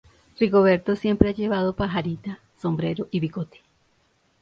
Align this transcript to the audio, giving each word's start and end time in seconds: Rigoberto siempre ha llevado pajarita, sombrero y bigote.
Rigoberto 0.39 0.95
siempre 0.95 1.29
ha 1.29 1.33
llevado 1.33 1.75
pajarita, 1.75 2.39
sombrero 2.57 3.07
y 3.11 3.19
bigote. 3.19 3.61